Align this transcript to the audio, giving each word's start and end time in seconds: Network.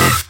Network. 0.00 0.29